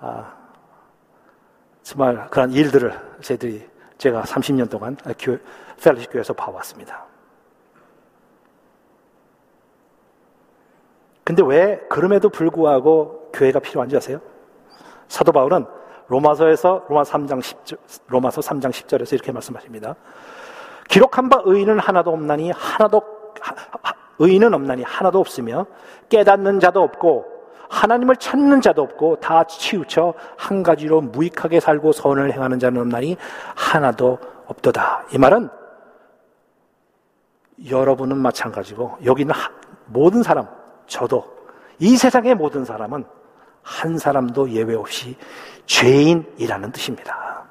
[0.00, 0.34] 아,
[1.82, 5.38] 정말 그런 일들을 저희들이, 제가 30년 동안 교회,
[5.82, 7.06] 펠로시 교회에서 봐왔습니다.
[11.24, 14.20] 근데 왜 그럼에도 불구하고 교회가 필요한지 아세요?
[15.08, 15.66] 사도 바울은
[16.08, 19.94] 로마서에서 로마 3장 10절, 로마서 3장 10절에서 이렇게 말씀하십니다.
[20.92, 23.00] 기록한 바 의인은 하나도 없나니 하나도
[24.18, 25.64] 의인은 없나니 하나도 없으며
[26.10, 27.24] 깨닫는 자도 없고
[27.70, 33.16] 하나님을 찾는 자도 없고 다 치우쳐 한 가지로 무익하게 살고 선을 행하는 자는 없나니
[33.56, 35.06] 하나도 없도다.
[35.14, 35.48] 이 말은
[37.70, 39.34] 여러분은 마찬가지고 여기 있는
[39.86, 40.46] 모든 사람,
[40.86, 41.24] 저도
[41.78, 43.06] 이 세상의 모든 사람은
[43.62, 45.16] 한 사람도 예외 없이
[45.64, 47.44] 죄인이라는 뜻입니다.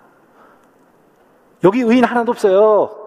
[1.64, 3.01] 여기 의인 하나도 없어요.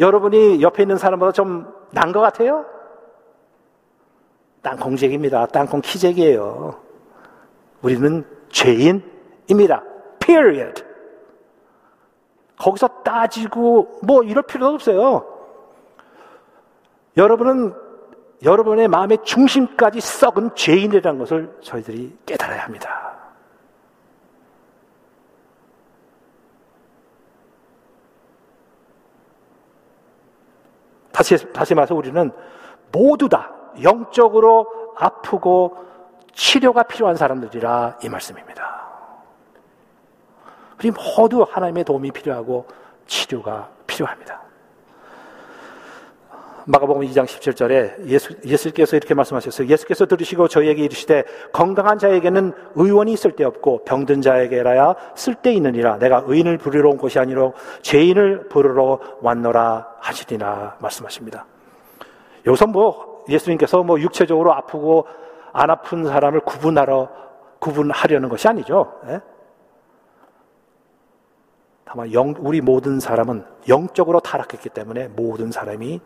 [0.00, 2.64] 여러분이 옆에 있는 사람보다 좀 난 것 같아요?
[4.62, 5.46] 땅콩잭입니다.
[5.46, 6.80] 땅콩 키잭이에요.
[7.82, 9.82] 우리는 죄인입니다.
[10.20, 10.82] Period.
[12.58, 15.26] 거기서 따지고 뭐 이럴 필요도 없어요.
[17.16, 17.74] 여러분은
[18.42, 23.11] 여러분의 마음의 중심까지 썩은 죄인이라는 것을 저희들이 깨달아야 합니다.
[31.12, 32.32] 다시, 다시 말해서 우리는
[32.90, 35.76] 모두 다 영적으로 아프고
[36.32, 38.82] 치료가 필요한 사람들이라 이 말씀입니다.
[40.78, 42.66] 우리 모두 하나님의 도움이 필요하고
[43.06, 44.41] 치료가 필요합니다.
[46.66, 49.68] 마가복음 2장 17절에 예수, 예수께서 이렇게 말씀하셨어요.
[49.68, 56.22] 예수께서 들으시고 저희에게 이르시되 건강한 자에게는 의원이 있을 데 없고 병든 자에게라야 쓸데 있느니라 내가
[56.26, 61.46] 의인을 부르러 온 것이 아니로 죄인을 부르러 왔노라 하시리나 말씀하십니다.
[62.46, 65.06] 여기서 뭐 예수님께서 뭐 육체적으로 아프고
[65.52, 67.08] 안 아픈 사람을 구분하러
[67.58, 69.00] 구분하려는 것이 아니죠.
[69.08, 69.20] 예?
[71.84, 76.00] 다만 영, 우리 모든 사람은 영적으로 타락했기 때문에 모든 사람이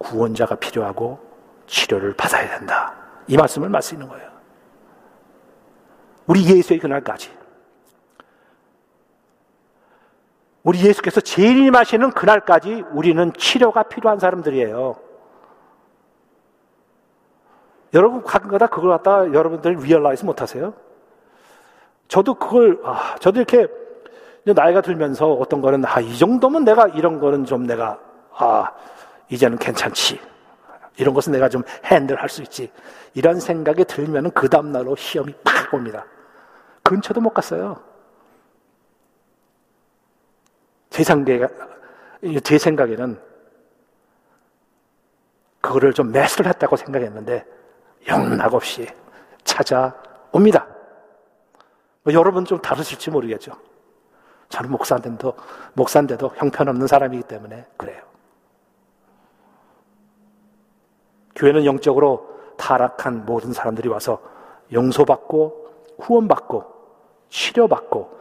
[0.00, 1.20] 구원자가 필요하고
[1.66, 2.94] 치료를 받아야 된다.
[3.28, 4.28] 이 말씀을 말씀있는 거예요.
[6.26, 7.30] 우리 예수의 그날까지.
[10.62, 14.96] 우리 예수께서 재림하시는 그날까지 우리는 치료가 필요한 사람들이에요.
[17.94, 20.74] 여러분 가끔가다 그걸 갖다 여러분들 realize 못하세요?
[22.08, 23.66] 저도 그걸 아, 저도 이렇게
[24.44, 27.98] 나이가 들면서 어떤 거는 아 이 정도면 내가 이런 거는 좀 내가
[28.32, 28.72] 아
[29.30, 30.20] 이제는 괜찮지.
[30.96, 32.70] 이런 것은 내가 좀 handle할 수 있지.
[33.14, 36.04] 이런 생각이 들면 그 다음 날로 시험이 팍 옵니다.
[36.82, 37.80] 근처도 못 갔어요.
[40.90, 41.46] 제, 생각에,
[42.42, 43.20] 제 생각에는
[45.60, 47.46] 그거를 좀 매스를 했다고 생각했는데
[48.08, 48.88] 영락 없이
[49.44, 50.66] 찾아옵니다.
[52.02, 53.52] 뭐 여러분 좀 다르실지 모르겠죠.
[54.48, 55.34] 저는 목사인데도,
[55.74, 58.09] 목사인데도 형편없는 사람이기 때문에 그래요.
[61.40, 64.20] 교회는 영적으로 타락한 모든 사람들이 와서
[64.72, 65.68] 용서받고
[65.98, 66.64] 구원받고
[67.30, 68.18] 치료받고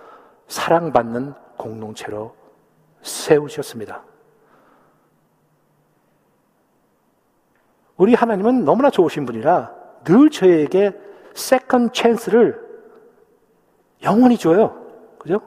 [0.48, 2.34] 사랑받는 공동체로
[3.02, 4.04] 세우셨습니다.
[7.98, 9.74] 우리 하나님은 너무나 좋으신 분이라
[10.06, 10.94] 늘 저에게
[11.34, 12.70] second chance를
[14.02, 14.82] 영원히 줘요.
[15.20, 15.42] 그죠?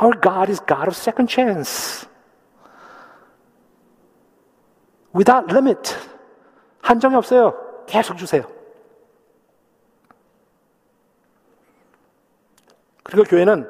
[0.00, 2.08] Our God is God of second chance.
[5.14, 5.94] Without limit.
[6.80, 7.54] 한정이 없어요.
[7.86, 8.42] 계속 주세요.
[13.02, 13.68] 그리고 교회는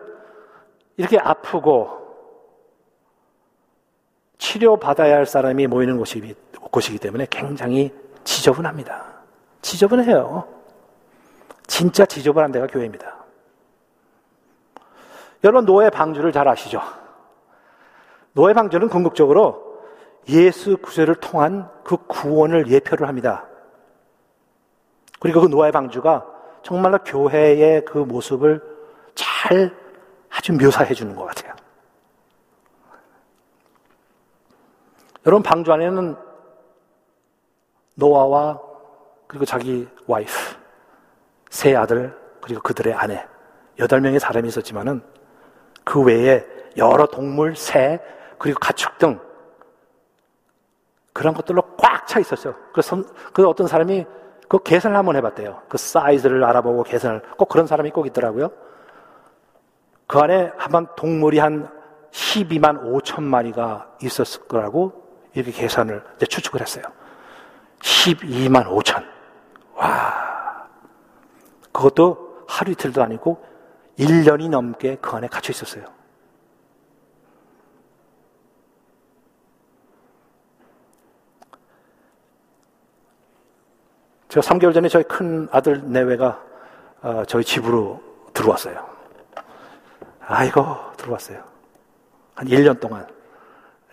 [0.97, 1.99] 이렇게 아프고
[4.39, 7.93] 치료받아야 할 사람이 모이는 곳이기, 곳이기 때문에 굉장히
[8.25, 9.23] 지저분합니다.
[9.63, 10.47] 지저분해요.
[11.67, 13.22] 진짜 지저분한 데가 교회입니다.
[15.45, 16.81] 여러분 노예 방주를 잘 아시죠?
[18.33, 19.81] 노예 방주는 궁극적으로
[20.29, 23.47] 예수 구세를 통한 그 구원을 예표를 합니다.
[25.21, 26.27] 그리고 그 노예 방주가
[26.63, 28.63] 정말로 교회의 그 모습을
[29.15, 29.75] 잘
[30.31, 31.55] 아주 묘사해 주는 것 같아요.
[35.27, 36.17] 여러분 방주 안에는
[37.95, 38.61] 노아와
[39.27, 40.33] 그리고 자기 와이프,
[41.51, 43.25] 세 아들, 그리고 그들의 아내,
[43.79, 45.03] 여덟 명의 사람이 있었지만은
[45.85, 46.45] 그 외에
[46.77, 48.01] 여러 동물, 새,
[48.39, 49.21] 그리고 가축 등
[51.13, 52.55] 그런 것들로 꽉 차 있었어요.
[52.73, 54.05] 그래서 그 어떤 사람이
[54.49, 55.63] 그 계산을 한번 해봤대요.
[55.69, 58.51] 그 사이즈를 알아보고 계산을 꼭 그런 사람이 꼭 있더라고요.
[60.07, 61.71] 그 안에 한번 동물이 한
[62.11, 64.93] 12만 5천 마리가 있었을 거라고
[65.33, 66.85] 이렇게 계산을 추측을 했어요.
[67.81, 69.03] 12만 5천.
[69.75, 70.69] 와.
[71.73, 73.43] 그것도 하루 이틀도 아니고
[73.99, 75.85] 1년이 넘게 그 안에 갇혀 있었어요.
[84.29, 86.43] 제가 3개월 전에 저희 큰 아들 내외가
[87.03, 88.01] 어, 저희 집으로
[88.33, 88.89] 들어왔어요.
[90.21, 90.65] 아이고,
[90.97, 91.43] 들어왔어요.
[92.35, 93.07] 한 1년 동안.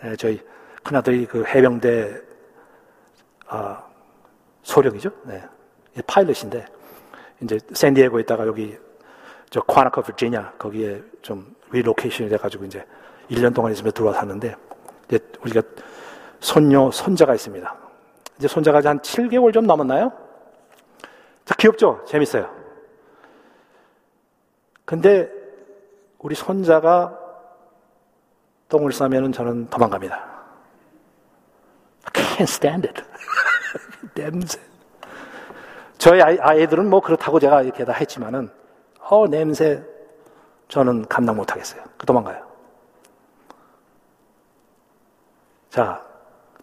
[0.04, 0.40] 예, 저희
[0.82, 2.22] 큰아들이 그 해병대,
[3.48, 3.84] 아,
[4.62, 5.10] 소령이죠.
[5.24, 5.42] 네.
[6.06, 6.64] 파일럿인데,
[7.42, 8.78] 이제 샌디에고에 있다가 여기
[9.50, 12.84] 저 콴티코 버지니아 거기에 좀 relocation이 돼가지고 이제
[13.30, 14.54] 1년 동안 있으면 들어왔는데
[15.08, 15.62] 이제 우리가
[16.38, 17.76] 손녀 손자가 있습니다.
[18.38, 20.12] 이제 손자가 한 7개월 좀 넘었나요?
[21.44, 22.04] 자, 귀엽죠?
[22.06, 22.50] 재밌어요.
[24.84, 25.30] 근데
[26.18, 27.18] 우리 손자가
[28.68, 30.16] 똥을 싸면은 저는 도망갑니다.
[32.04, 33.02] I can't stand it.
[34.14, 34.60] 냄새.
[35.98, 38.50] 저희 아이, 들은 뭐 그렇다고 제가 이렇게 다 했지만은,
[39.10, 39.82] 어, 냄새,
[40.68, 41.82] 저는 감당 못 하겠어요.
[41.98, 42.46] 그 도망가요.
[45.68, 46.04] 자,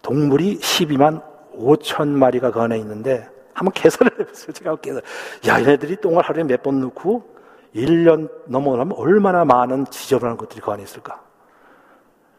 [0.02, 1.22] 동물이 12만
[1.54, 4.54] 5천 마리가 그 안에 있는데, 한번 계산을 해보세요.
[4.54, 5.02] 제가 계산.
[5.48, 7.36] 야, 얘네들이 똥을 하루에 몇 번 넣고,
[7.76, 11.22] 1년 넘어가면 얼마나 많은 지저분한 것들이 그 안에 있을까?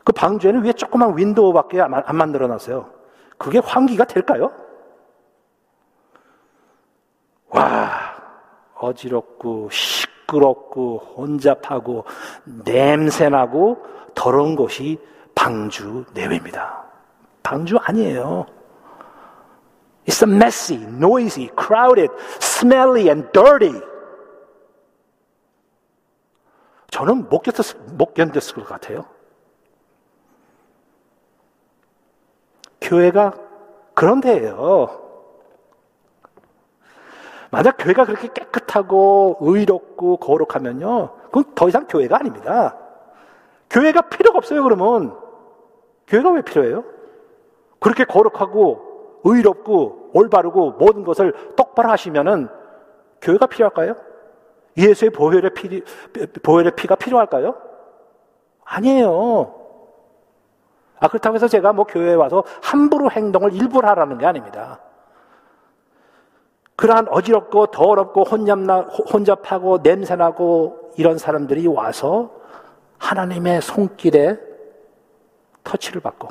[0.04, 2.88] 그 방주에는 왜 조그만 윈도우밖에 안 만들어 놨어요?
[3.36, 4.50] 그게 환기가 될까요?
[7.50, 8.07] 와,
[8.80, 12.04] 어지럽고, 시끄럽고, 혼잡하고,
[12.44, 14.98] 냄새나고, 더러운 곳이
[15.34, 16.84] 방주 내외입니다.
[17.42, 18.46] 방주 아니에요.
[20.06, 23.80] It's messy, noisy, crowded, smelly and dirty.
[26.90, 29.04] 저는 못 견뎠을, 못 견뎠을 것 같아요.
[32.80, 33.34] 교회가
[33.94, 35.07] 그런 데예요.
[37.50, 41.10] 만약 교회가 그렇게 깨끗하고 의롭고 거룩하면요.
[41.26, 42.76] 그건 더 이상 교회가 아닙니다.
[43.70, 45.16] 교회가 필요가 없어요, 그러면.
[46.06, 46.84] 교회가 왜 필요해요?
[47.80, 52.48] 그렇게 거룩하고 의롭고 올바르고 모든 것을 똑바로 하시면은
[53.20, 53.94] 교회가 필요할까요?
[54.76, 55.82] 예수의 보혈의 피,
[56.42, 57.54] 보혈의 피가 필요할까요?
[58.64, 59.54] 아니에요.
[61.00, 64.80] 아, 그렇다고 해서 제가 뭐 교회에 와서 함부로 행동을 일부러 하라는 게 아닙니다.
[66.78, 72.30] 그러한 어지럽고 더럽고 혼잡나, 혼잡하고 냄새나고 이런 사람들이 와서
[72.98, 74.38] 하나님의 손길에
[75.64, 76.28] 터치를 받고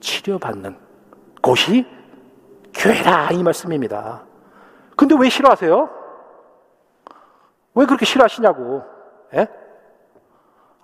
[0.00, 0.76] 치료받는
[1.40, 1.86] 곳이
[2.74, 4.22] 교회라 이 말씀입니다.
[4.94, 5.88] 근데 왜 싫어하세요?
[7.74, 8.82] 왜 그렇게 싫어하시냐고.
[9.32, 9.48] 예?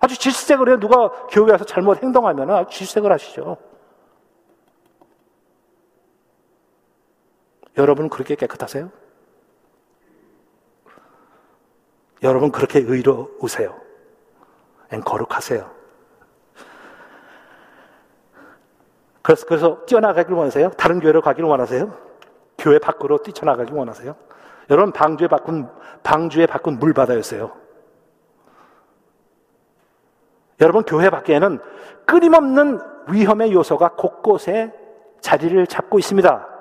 [0.01, 0.81] 아주 질색을 해요.
[0.81, 3.59] 누가 교회 와서 잘못 행동하면 아주 질색을 하시죠.
[7.77, 8.91] 여러분 그렇게 깨끗하세요?
[12.23, 13.81] 여러분 그렇게 의로우세요?
[15.05, 15.71] 거룩하세요?
[19.23, 20.71] 그래서, 그래서 뛰어나가길 원하세요?
[20.71, 21.97] 다른 교회로 가기를 원하세요?
[22.59, 24.15] 교회 밖으로 뛰쳐나가길 원하세요?
[24.71, 25.69] 여러분 방주에 바꾼,
[26.03, 27.51] 방주에 바꾼 물바다였어요.
[30.61, 31.59] 여러분 교회 밖에는
[32.07, 34.73] 끊임없는 위험의 요소가 곳곳에
[35.21, 36.54] 자리를 잡고 있습니다.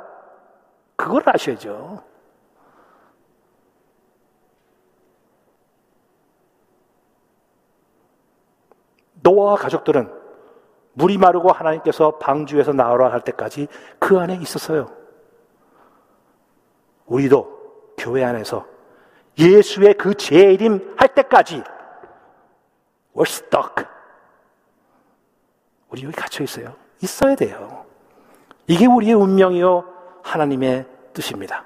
[0.95, 2.03] 그걸 아셔야죠.
[9.21, 10.11] 노아와 가족들은
[10.93, 13.67] 물이 마르고 하나님께서 방주에서 나오라 할 때까지
[13.99, 14.91] 그 안에 있었어요.
[17.05, 18.65] 우리도 교회 안에서
[19.37, 21.63] 예수의 그 재림 할 때까지
[23.15, 23.85] we're stuck.
[25.89, 26.75] 우리 여기 갇혀 있어요.
[27.01, 27.85] 있어야 돼요.
[28.67, 29.92] 이게 우리의 운명이요.
[30.23, 31.63] 하나님의 뜻입니다.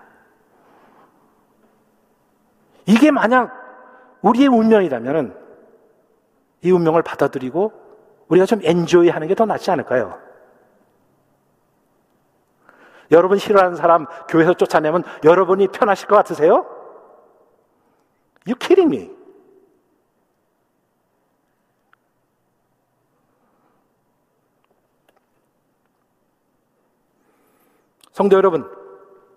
[2.86, 3.52] 이게 만약
[4.22, 5.38] 우리의 운명이라면
[6.64, 7.72] 이 운명을 받아들이고
[8.28, 10.20] 우리가 좀 엔조이 하는 게 더 낫지 않을까요?
[13.12, 16.66] 여러분 싫어하는 사람 교회에서 쫓아내면 여러분이 편하실 것 같으세요?
[18.46, 19.17] You kidding me?
[28.18, 28.68] 성도 여러분,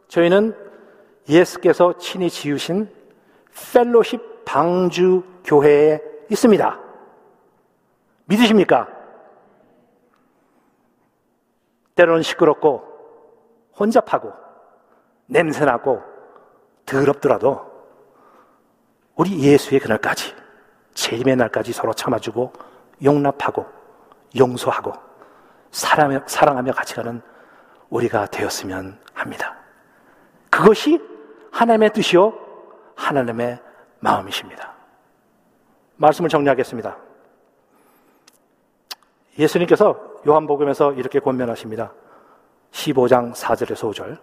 [0.09, 0.57] 저희는
[1.29, 2.91] 예수께서 친히 지으신
[3.75, 6.01] 펠로십 방주 교회에
[6.31, 6.81] 있습니다.
[8.25, 8.89] 믿으십니까?
[11.95, 12.83] 때로는 시끄럽고
[13.79, 14.33] 혼잡하고
[15.27, 16.03] 냄새나고
[16.87, 17.61] 더럽더라도
[19.15, 20.35] 우리 예수의 그날까지
[20.95, 22.51] 재림의 날까지 서로 참아주고
[23.05, 23.67] 용납하고
[24.39, 24.95] 용서하고
[25.71, 27.21] 사랑하며, 사랑하며 같이 가는
[27.91, 29.57] 우리가 되었으면 합니다.
[30.49, 31.01] 그것이
[31.53, 32.33] 하나님의 뜻이요,
[32.97, 33.59] 하나님의
[34.01, 34.73] 마음이십니다.
[35.97, 36.97] 말씀을 정리하겠습니다.
[39.39, 41.93] 예수님께서 요한복음에서 이렇게 권면하십니다.
[42.73, 44.19] 15장 4절에서 5절.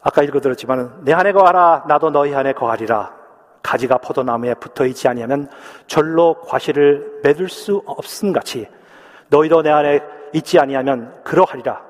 [0.00, 3.14] 아까 읽어드렸지만 내 안에 거하라 나도 너희 안에 거하리라
[3.62, 5.50] 가지가 포도나무에 붙어 있지 아니하면
[5.86, 8.68] 절로 과실을 맺을 수 없음 같이
[9.28, 10.00] 너희도 내 안에
[10.32, 11.87] 있지 아니하면 그러하리라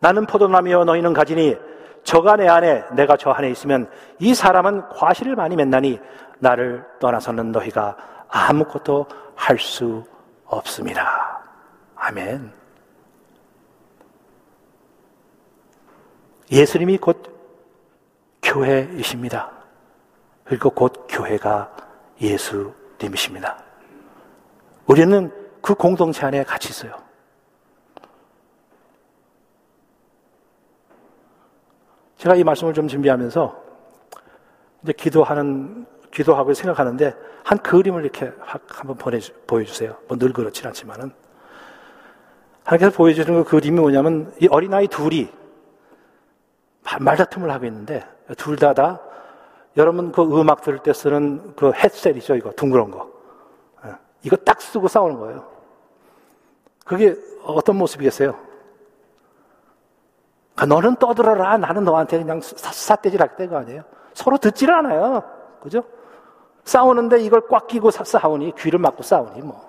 [0.00, 1.56] 나는 포도나무여 너희는 가지니
[2.04, 6.00] 저가 내 안에 내가 저 안에 있으면 이 사람은 과실을 많이 맺나니
[6.38, 7.96] 나를 떠나서는 너희가
[8.28, 10.04] 아무것도 할 수
[10.46, 11.42] 없습니다.
[11.96, 12.52] 아멘.
[16.50, 17.22] 예수님이 곧
[18.42, 19.50] 교회이십니다.
[20.44, 21.70] 그리고 곧 교회가
[22.20, 23.58] 예수님이십니다.
[24.86, 25.30] 우리는
[25.60, 26.94] 그 공동체 안에 같이 있어요.
[32.18, 33.64] 제가 이 말씀을 좀 준비하면서
[34.82, 37.14] 이제 기도하는, 기도하고 생각하는데
[37.44, 39.96] 한 그림을 이렇게 한번 보내주, 보여주세요.
[40.08, 41.12] 뭐 늘 그렇진 않지만은.
[42.64, 45.28] 하나님께서 보여주는 그 그림이 뭐냐면 이 어린아이 둘이
[47.00, 48.04] 말다툼을 하고 있는데
[48.36, 49.00] 둘 다다
[49.76, 53.10] 여러분 그 음악 들을 때 쓰는 그 헤드셋이죠 이거 둥그런 거
[53.86, 53.92] 예.
[54.22, 55.48] 이거 딱 쓰고 싸우는 거예요
[56.84, 57.14] 그게
[57.44, 58.38] 어떤 모습이겠어요?
[60.58, 63.82] 아, 너는 떠들어라 나는 너한테 그냥 삿대질 하겠다 이거 아니에요
[64.12, 65.22] 서로 듣지를 않아요
[65.62, 65.84] 그죠?
[66.64, 69.68] 싸우는데 이걸 꽉 끼고 싸우니 귀를 막고 싸우니 뭐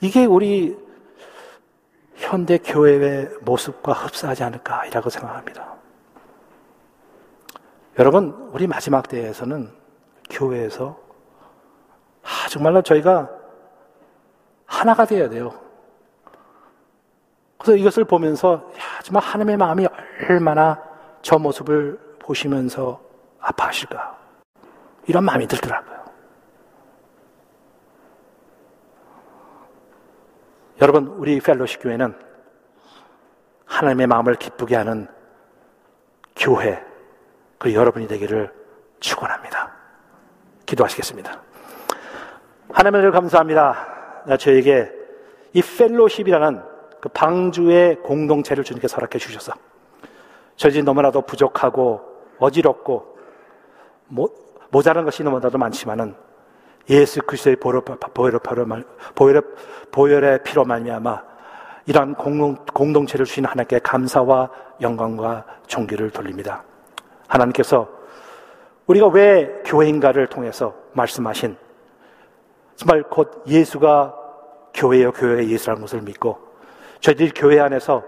[0.00, 0.76] 이게 우리
[2.16, 5.74] 현대 교회의 모습과 흡사하지 않을까이라고 생각합니다.
[7.98, 9.70] 여러분, 우리 마지막 때에서는
[10.30, 10.98] 교회에서
[12.22, 13.30] 아, 정말로 저희가
[14.66, 15.65] 하나가 되어야 돼요.
[17.66, 19.88] 그래서 이것을 보면서 야, 정말 하나님의 마음이
[20.30, 20.80] 얼마나
[21.20, 23.00] 저 모습을 보시면서
[23.40, 24.16] 아파하실까
[25.08, 26.04] 이런 마음이 들더라고요.
[30.80, 32.16] 여러분, 우리 펠로시 교회는
[33.64, 35.08] 하나님의 마음을 기쁘게 하는
[36.36, 36.80] 교회,
[37.58, 38.52] 그 여러분이 되기를
[39.00, 39.72] 축원합니다.
[40.66, 41.40] 기도하시겠습니다.
[42.70, 44.24] 하나님을 감사합니다.
[44.38, 44.92] 저에게
[45.52, 46.75] 이 펠로십이라는
[47.06, 49.52] 그 방주의 공동체를 주님께 서락해 주셔서
[50.56, 52.00] 저희 너무나도 부족하고
[52.40, 53.16] 어지럽고
[54.08, 54.28] 모,
[54.70, 56.16] 모자란 것이 너무나도 많지만은
[56.90, 57.58] 예수 그리스도의
[59.92, 61.22] 보혈의 피로 말미암아
[61.86, 64.50] 이러한 공동, 공동 체를 주신 하나님께 감사와
[64.80, 66.64] 영광과 존귀를 돌립니다.
[67.28, 67.88] 하나님께서
[68.88, 71.56] 우리가 왜 교회인가를 통해서 말씀하신
[72.74, 74.12] 정말 곧 예수가
[74.74, 76.45] 교회여 교회의 예수라는 것을 믿고
[77.00, 78.02] 저희들이 교회 안에서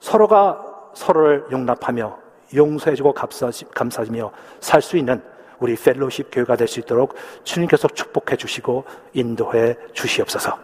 [0.00, 2.18] 서로가 서로를 용납하며
[2.54, 5.22] 용서해주고 감사하며 살 수 있는
[5.60, 10.58] 우리 펠로십 교회가 될 수 있도록 주님께서 축복해 주시고 인도해 주시옵소서.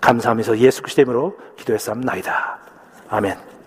[0.00, 2.58] 감사하면서 예수 그리스도 이름으로 기도했사옵나이다.
[3.08, 3.55] 아멘.